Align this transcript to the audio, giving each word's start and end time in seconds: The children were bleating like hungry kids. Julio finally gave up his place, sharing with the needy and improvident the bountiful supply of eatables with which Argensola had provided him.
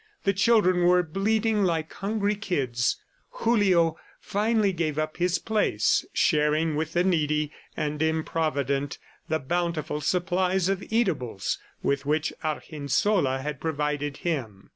The 0.23 0.33
children 0.33 0.87
were 0.87 1.03
bleating 1.03 1.63
like 1.63 1.93
hungry 1.93 2.33
kids. 2.33 2.97
Julio 3.33 3.99
finally 4.19 4.73
gave 4.73 4.97
up 4.97 5.17
his 5.17 5.37
place, 5.37 6.03
sharing 6.11 6.75
with 6.75 6.93
the 6.93 7.03
needy 7.03 7.51
and 7.77 8.01
improvident 8.01 8.97
the 9.29 9.37
bountiful 9.37 10.01
supply 10.01 10.53
of 10.55 10.83
eatables 10.89 11.59
with 11.83 12.07
which 12.07 12.33
Argensola 12.43 13.41
had 13.43 13.61
provided 13.61 14.17
him. 14.25 14.69